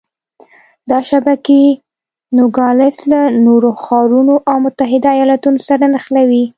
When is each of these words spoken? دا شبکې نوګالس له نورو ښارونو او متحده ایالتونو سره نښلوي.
دا 0.89 0.99
شبکې 1.09 1.61
نوګالس 2.37 2.97
له 3.11 3.21
نورو 3.45 3.69
ښارونو 3.83 4.35
او 4.49 4.57
متحده 4.65 5.09
ایالتونو 5.17 5.59
سره 5.69 5.83
نښلوي. 5.93 6.43